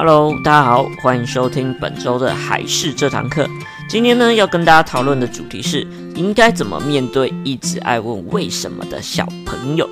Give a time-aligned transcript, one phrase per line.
[0.00, 3.44] Hello，大家好，欢迎收听本周的还是这堂课。
[3.88, 9.90] 今天呢，要跟大家讨论的主题是应该怎么面对一直爱问为什么的小朋友。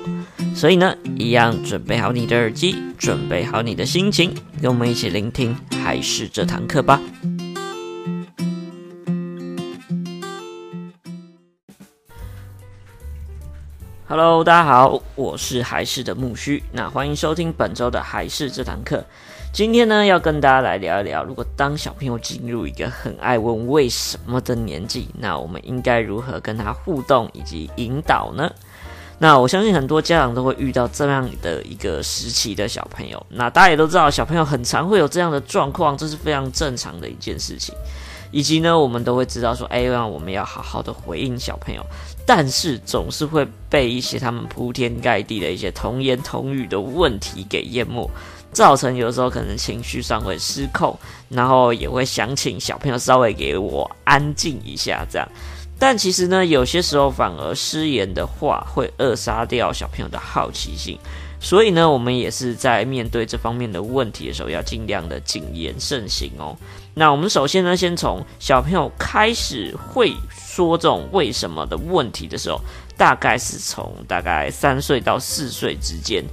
[0.55, 7.01] 所以呢，一样准备好你的耳机，准备好你的心情，跟我们一起聆听还是这堂课吧。
[14.07, 19.03] Hello，大家好，我是还是的木须，那欢迎收听本周的还是这堂课。
[19.57, 28.47] 今天呢，要跟大家来聊一聊，如果当小朋友进入一个很爱问为什么的年纪，那我们应该如何跟他互动以及引导呢？
[29.17, 33.25] 那我相信很多家长都会遇到这样的一个时期的小朋友。
[33.29, 37.73] 那大家也都知道，小朋友很常会有这样的状况，这是非常正常的一件事情。
[38.29, 41.83] 以及呢，我们都会知道说，哎，让我们要好好的回应小朋友。
[42.27, 48.07] 但是总是会被一些他们铺天盖地的一些童言童语的问题给淹没，
[48.57, 50.97] 造成有时候可能情绪上会失控，
[51.29, 55.29] 然后也会想请小朋友稍微给我安静一下这样。
[55.77, 60.97] 但其实呢，有些时候反而失言的话会扼杀掉小朋友的好奇心，
[61.39, 66.57] 所以呢，我们也是在面对这方面的问题的时候，要尽量的谨言慎行哦。
[66.95, 72.59] 那我们首先呢，先从小朋友开始会说这种为什么的问题的时候，
[72.97, 76.25] 大概是从大概三岁到四岁之间。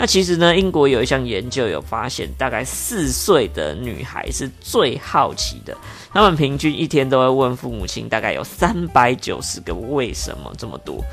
[0.00, 5.76] 那其实呢，英国有一项研究有发现，大概四岁的女孩是最好奇的，
[6.10, 11.04] 他们平均一天都会问父母亲大概有三百九十个为什么这么多。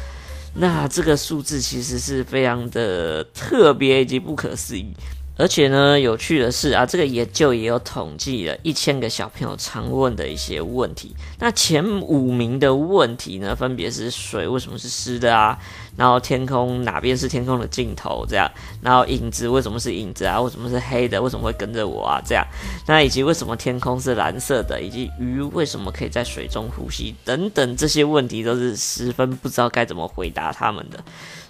[0.53, 4.93] 那这个数字其实是非常的特别以及不可思议。
[5.37, 11.15] 而且呢，有趣的是啊，这个研究也有统计了一千个小朋友常问的一些问题。
[11.39, 15.57] 那前五名的问题呢，分别是水为什么是湿的啊？
[15.95, 18.25] 然后天空哪边是天空的尽头？
[18.27, 18.49] 这样，
[18.81, 20.41] 然后影子为什么是影子啊？
[20.41, 21.21] 为什么是黑的？
[21.21, 22.21] 为什么会跟着我啊？
[22.25, 22.45] 这样，
[22.87, 24.81] 那以及为什么天空是蓝色的？
[24.81, 27.13] 以及鱼为什么可以在水中呼吸？
[27.23, 31.03] 等等这些问题都是十分不知道该怎么回答他们的。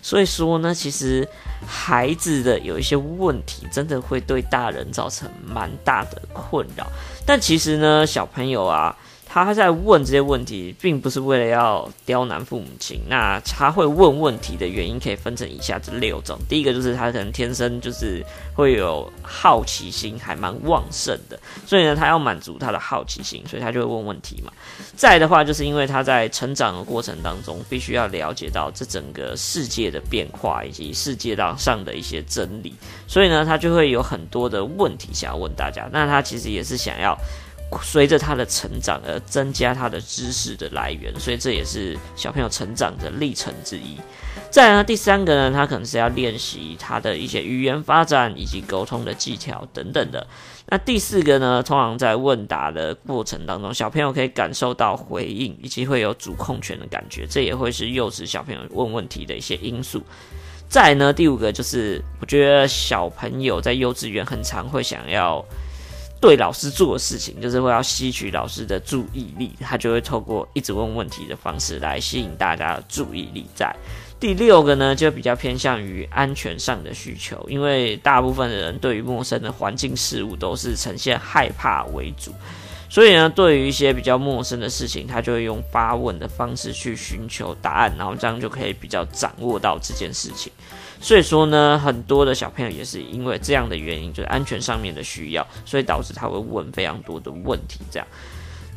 [0.08, 1.28] 所以说呢，其实
[1.68, 6.88] 孩子的有一些问题，真的会对大人造成蛮大的困扰。
[7.26, 8.96] 但其实呢，小朋友啊。
[9.30, 13.00] 他在问这些问题，并不是为了要刁难父母亲。
[13.08, 16.38] 那他会问问题的原因可以分成以下这六种。
[16.50, 24.52] 第一个就是他可能天生就是会有好奇心，还蛮旺盛的，所以呢，他要满足他的好奇心，所以他就会问问题嘛。
[24.96, 32.74] 再的话，就是因为他在成长的过程当中，必须要了解到这整个世界的变化以及世界当上的一些真理，
[33.08, 35.88] 所以呢，他就会有很多的问题想要问大家。
[35.92, 37.18] 那他其实也是想要。
[37.84, 43.98] 随着他的成长而增加他的知识的来源，所以这也是小朋友成长的历程之一。
[44.50, 50.26] 再呢，第三个呢，他可能是要练习他的一些语言发展以及沟通的技巧等等的。
[50.68, 60.02] 那第四个呢，通常在问答的过程当中，小朋友可以感受到回应以及会有主控权的感觉，这也会是幼稚小朋友问问题的一些因素。
[60.70, 65.44] 再呢，第五个就是我觉得小朋友在幼稚园很常会想要。
[66.20, 73.46] 对老师做的事情，就是会要吸取老师的注意力，他就会透过一直问问题的方式来吸引大家的注意力。
[73.54, 73.76] 在
[74.20, 82.34] 第六个呢，就比较偏向于安全上的需求，因为大部分的人对于陌生的环境事物都是呈现害怕为主，
[82.90, 90.52] 所以呢，对于一些比较陌生的事情，他就会用发问的方式去寻求答案，然后这样就可以比较掌握到这件事情。
[91.00, 98.08] 所以说呢，很多的小朋友也是因为这样的原因，就是安全上面的需要，所以导致他会问非常多的问题，这样。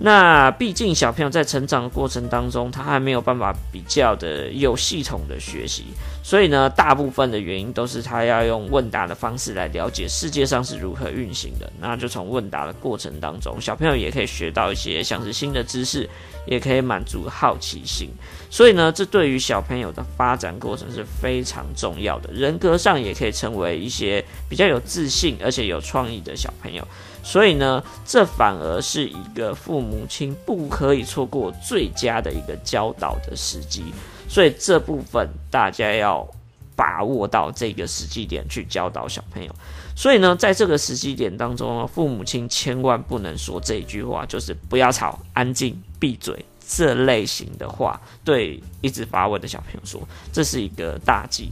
[0.02, 5.84] 那毕竟小朋友在成长的过程当中，他还没有办法比较的有系统的学习，
[6.22, 11.70] 所以呢，大部分的原因都是他要用问答的方式来了解世界上是如何运行的。
[11.78, 16.08] 那就从问答的过程当中，小朋友也可以学到一些像是新的知识，
[16.46, 18.08] 也可以满足好奇心。
[18.52, 26.86] 所以呢，这对于小朋友的发展过程是非常重要的，人格上也可以成为一些比较有自信而且有创意的小朋友。
[27.22, 33.84] 所以呢，这反而是一个父母亲不可以错过最佳的一个教导的时机。
[34.28, 36.26] 所以这部分大家要
[36.74, 39.54] 把握到这个时机点去教导小朋友。
[39.94, 50.00] 所以呢，在这个时机点当中呢，父母亲千万不能说这一句话，就是不要吵，安静，闭嘴这类型的话，对一直发问的小朋友说，
[50.32, 51.50] 这是一个大忌。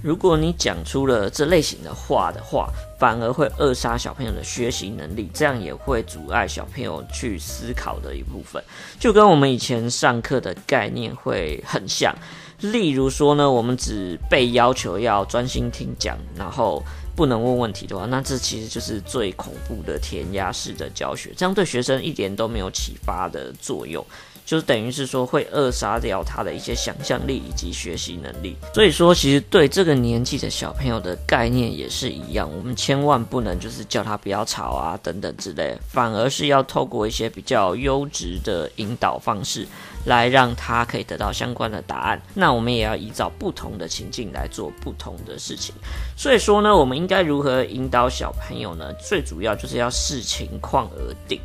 [0.00, 8.62] 如果你讲出了这类型的话的话，反而会扼杀小朋友的学习能力，这样也会阻碍小朋友去思考的一部分，
[8.98, 12.14] 就跟我们以前上课的概念会很像。
[12.60, 16.82] 例如说呢，我们只被要求要专心听讲，然后
[17.16, 24.04] 不能问问题的话，那这其实就是最恐怖的填鸭式的教学，这样对学生一点都没有启发的作用。
[24.50, 39.64] 就等于是说会扼杀掉他的一些想象力以及学习能力，所以说其实对这个年纪的小朋友的概念也是一样，我们千万不能就是叫他不要吵啊等等之类，反而是要透过一些比较优质的引导方式
[40.06, 42.20] 来让他可以得到相关的答案。
[42.34, 45.72] 那我们也要依照不同的情境来做不同的事情。
[46.16, 48.92] 所以说呢，我们应该如何引导小朋友呢？
[48.94, 51.40] 最主要就是要视情况而定。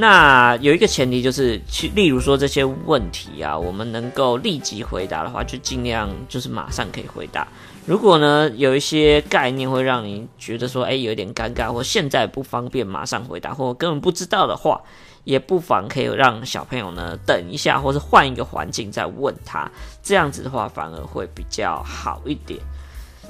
[0.00, 7.48] 那有一个前提就是，去例如说这些问题啊，我们能够立即回答的话，就尽量就是马上可以回答。
[7.84, 14.80] 如果呢，有一些概念会让你觉得说，哎，有点尴尬，或现在不方便马上回答，或根本不知道的话，
[15.24, 19.68] 也不妨可以让小朋友呢等一下，或是换一个环境再问他，
[20.00, 22.60] 这样子的话反而会比较好一点。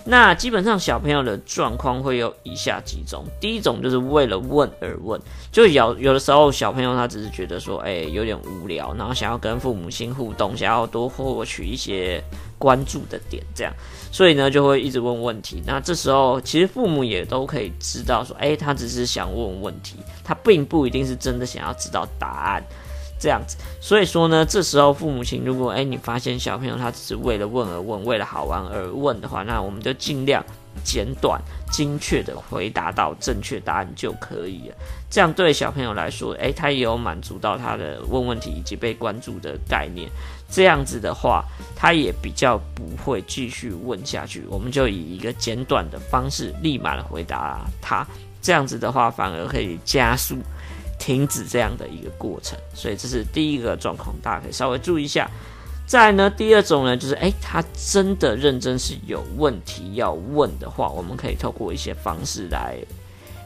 [0.04, 5.20] 那基本上小朋友的状况会有以下几种，第一种就是为了问而问，
[5.52, 12.22] 就有有的时候小朋友他只是觉得说，哎，有点无聊，然后想要跟父母亲互动，想要多获取一些
[12.56, 13.72] 关注的点，这样，
[14.10, 15.62] 所以呢就会一直问问题。
[15.66, 22.64] 那这时候其实父母也都可以知道说，哎，他只是想问问题，他并不一定是真的想要知道答案。
[23.18, 30.44] 这样子，所以说呢，这时候父母亲如果诶，你发现小朋友他只是为了问而问，为了好玩而问的话，那我们就尽量
[30.84, 31.40] 简短、
[31.72, 34.74] 精确的回答到正确答案就可以了。
[35.10, 40.08] 这样对小朋友来说，诶，他也有满足到他的问问题以及被关注的概念。
[40.50, 41.44] 这样子的话，
[41.74, 44.44] 他也比较不会继续问下去。
[44.48, 48.06] 我们就以一个简短的方式，立马的回答他。
[48.40, 50.38] 这样子的话，反而可以加速。
[50.98, 55.30] 停止这样的一个过程，所以这是第一个状况，大家可以稍微注意一下。
[55.86, 62.76] 再呢，第二种呢，就是诶，他真的认真是有问题要问的话，我们可以透过一些方式来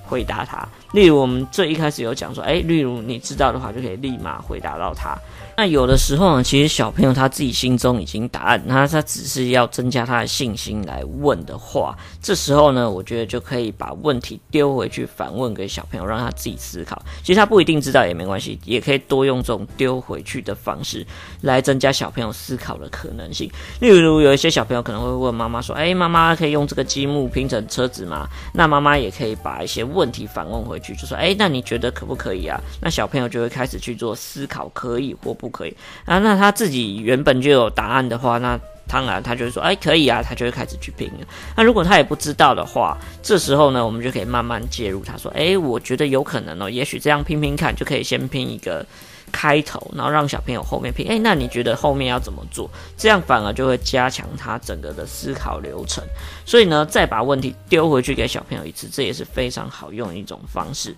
[0.05, 0.67] 回答他。
[0.93, 5.17] 例如，我们最一开始有讲说，诶，例如你知道的话，就可以立马回答到他。
[5.57, 17.01] 那有的时候呢，其实小朋友他自己心中已经答案，那他只是要增加他的信心来问的话，这时候呢，我觉得就可以把问题丢回去反问给小朋友，让他自己思考。
[17.23, 21.07] 其实他不一定知道也没关系，也可以多用这种丢回去的方式
[21.43, 23.51] 来增加小朋友思考的可能性。
[23.81, 36.21] 例如，有一些小朋友可能会问妈妈说：“诶，妈妈可以用这个积木拼成车子吗？”那妈妈也可以把一些问题反问回去，就说：“诶，那你觉得可不可以啊？”那小朋友就会开始去做思考，可以或不可以啊？
[36.21, 38.57] 那他自己原本就有答案的话，那
[38.87, 41.27] 当然他就会说，哎，可以啊，他就会开始去拼了。
[41.57, 45.05] 那如果他也不知道的话，这时候呢，我们就可以慢慢介入。
[45.05, 48.87] 他说，哎，我觉得有可能哦，也许这样拼拼看，就可以先拼一个
[49.33, 51.09] 开头，然后让小朋友后面拼。
[51.09, 52.71] 哎，那你觉得后面要怎么做？
[52.97, 56.05] 这样反而就会加强他整个的思考流程。
[56.45, 60.95] 所以呢，再把问题丢回去给小朋友一次，这也是非常好用的一种方式。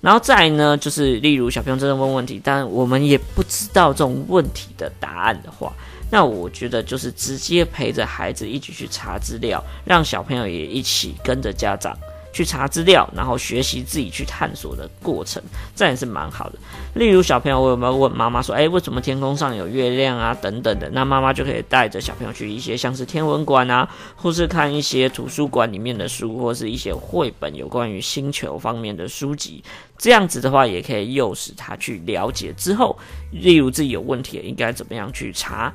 [0.00, 5.72] 然后再呢，就是例如小朋友真的问问题，但我们也不知道这种问题的答案的话，
[6.08, 11.98] 那我觉得就是直接陪着孩子一起去查资料，让小朋友也一起跟着家长。
[12.38, 15.42] 去查资料，然后学习自己去探索的过程，
[15.74, 16.58] 这也是蛮好的。
[16.94, 20.32] 例如小朋友，我有没有问妈妈说，诶，为什么天空上有月亮啊？
[20.40, 29.64] 等等的，那妈妈就可以带着小朋友去一些像是天文馆啊，或是看一些图书馆里面的书，或是一些绘本有关于星球方面的书籍。
[29.98, 32.96] 这样子的话，也可以诱使他去了解之后，
[33.32, 35.74] 例如自己有问题应该怎么样去查。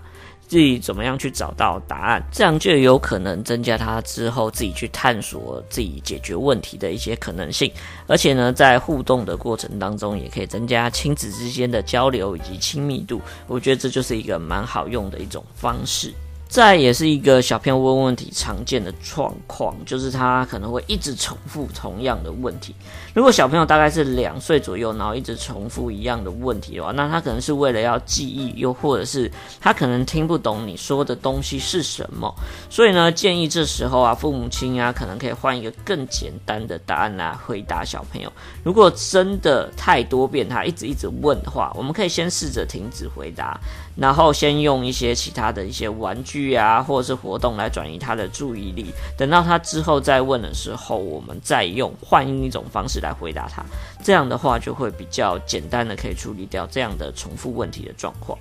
[0.54, 7.72] 自己怎么样去找到答案，这样就有可能增加他之后自己去探索自己解决问题的一些可能性。
[8.06, 13.20] 而且呢，在互动的过程当中，也可以增加亲子之间的交流以及亲密度。
[13.48, 16.14] 我觉得这就是一个蛮好用的一种方式。
[16.54, 22.76] 再也是一个小朋友问问题常见的状况，就是他可能会一直重复同样的问题。
[23.16, 32.32] 如果小朋友大概是两岁左右，然后一直重复一样的问题的话，那他可能是为了要记忆，又或者是他可能听不懂你说的东西是什么。
[32.70, 38.32] 所以呢，建议这时候啊，父母亲啊，可能可以换一个更简单的答案来回答小朋友。
[38.64, 43.60] 如果真的太多遍，他一直一直问的话，我们可以先试着停止回答，
[43.96, 46.54] 然后先用一些其他的一些玩具。
[46.54, 48.94] 啊，或者是活动来转移他的注意力。
[49.18, 53.64] 等到他之后再问的时候，我们再用换一种方式来回答他。
[54.04, 58.38] 这样的话就会比较简单的可以处理掉这样的重复问题的状况。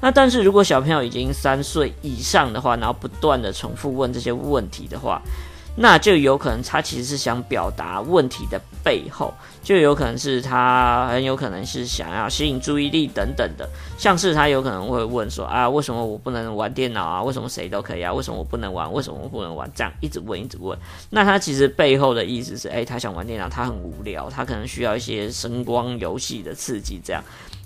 [0.00, 5.22] 那但是如果小朋友已经三岁以上的话，然后不断的重复问这些问题的话，
[5.76, 17.22] 那就有可能他其实是想表达问题的背后，就有可能是他很有可能是想要吸引注意力等等的，像是他有可能会问说啊，为什么我不能玩电脑啊？
[17.22, 18.12] 为什么谁都可以啊？
[18.12, 18.92] 为什么我不能玩？
[18.92, 19.68] 为什么我不能玩？
[19.74, 20.78] 这样一直问一直问，
[21.10, 27.20] 那他其实背后的意思是，诶，他想玩电脑，他很无聊，他可能需要一些声光游戏的刺激，这样。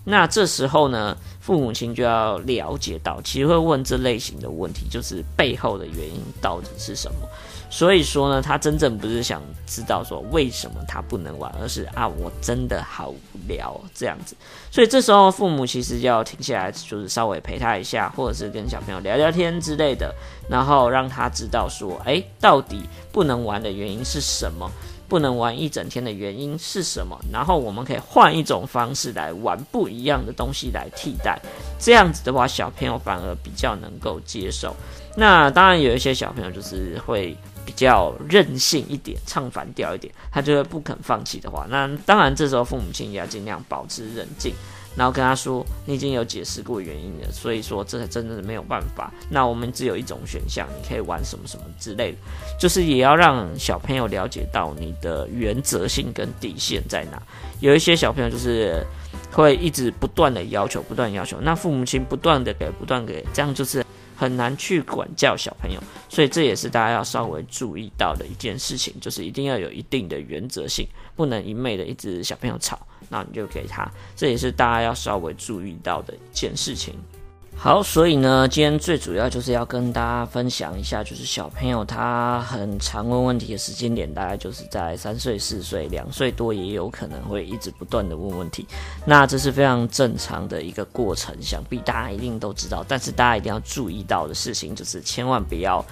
[0.04, 7.28] 那这时候呢，父母亲就要了解到，其实会问这类型的问题，就是背后的原因到底是什么。
[7.70, 14.34] 所以说呢，他真正不是想知道说为什么他不能玩，而是啊，我真的好无聊这样子。
[14.70, 20.14] 所以这时候父母其实就要停下来，就是稍微陪他一下，或者是跟小朋友聊聊天之类的，
[20.48, 22.82] 然后让他知道说，诶，到底
[23.12, 24.70] 不能玩的原因是什么？
[25.06, 27.18] 不能玩一整天的原因是什么？
[27.30, 31.38] 然后我们可以换一种方式来玩不一样的东西来替代。
[31.78, 34.74] 这样子的话，小朋友反而比较能够接受。
[35.16, 37.36] 那当然有一些小朋友就是会。
[37.68, 44.54] 比较任性一点，唱反调一点，他就会不肯放弃的话，那当然这时候父母亲也要尽量保持冷静，
[44.96, 49.12] 然后跟他说，你已经有解释过原因了，所以说这才真的是没有办法。
[49.28, 52.18] 那我们只有一种选项，你可以玩什么什么之类的，
[52.58, 57.22] 就是也要让小朋友了解到你的原则性跟底线在哪。
[57.60, 58.82] 有一些小朋友就是
[59.30, 63.84] 会一直不断的要求，不断要求，那父母亲不断的给，不断给，这样就是。
[64.18, 70.84] 很难去管教小朋友，所以这也是大家要稍微注意到的一件事情，就是一定要有一定的原则性，
[71.14, 76.94] 不能一昧的一直小朋友吵，那你就给他，这也是大家要稍微注意到的一件事情。
[77.60, 88.64] 好，所以呢，今天最主要就是要跟大家分享一下，就是小朋友他很常问问题的时间点，大概就是在三岁、四岁、两岁多，也有可能会一直不断的问问题。
[89.04, 92.84] 那这是非常正常的一个过程，想必大家一定都知道。
[92.86, 95.84] 但是大家一定要注意到的事情，就是千万不要。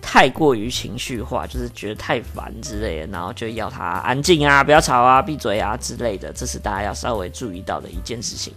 [0.00, 8.52] 太过于情绪化，就是觉得太烦之类的，然后就要他安静啊，不要吵啊，闭嘴啊之类的，这是大家要稍微注意到的一件事情。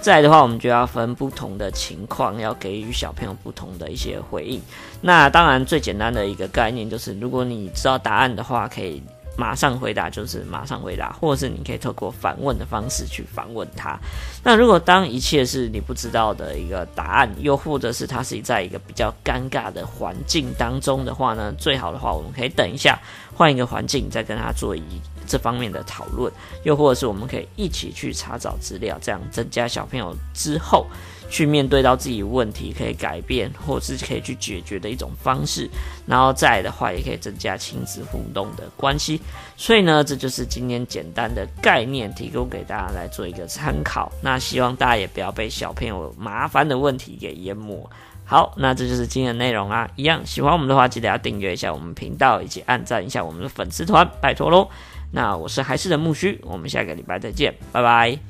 [0.00, 4.60] 再来的话，我们就要分不同的情况，要给予小朋友不同的一些回应。
[5.00, 9.02] 那当然，最简单的一个概念就是，如果你知道答案的话，可以。
[9.38, 13.96] 马上回答就是马上回答，或者是你可以透过反问的方式去反问他。
[14.42, 22.98] 那如果当一切是你不知道的一个答案，又或者是他是在一个比较尴尬的环境当中的话呢，最好的话我们可以等一下，
[23.32, 24.82] 换一个环境再跟他做一
[25.24, 26.32] 这方面的讨论，
[26.64, 30.84] 又或者是我们可以一起去查找资料，这样增加小朋友之后。
[31.30, 35.68] 去面对到自己问题可以改变，或是可以去解决的一种方式，
[36.06, 39.20] 然后再的话，也可以增加亲子互动的关系。
[39.56, 44.10] 所以呢，这就是今天简单的概念，提供给大家来做一个参考。
[44.22, 47.88] 那希望大家也不要被小朋友麻烦的问题给淹没。
[48.24, 49.88] 好，那这就是今天的内容啊。
[49.96, 54.68] 一样喜欢我们的话，记得要订阅一下我们频道，以及按赞一下我们的粉丝团，拜托喽。
[55.10, 58.27] 那我是还是的木须，我们下个礼拜再见，拜拜。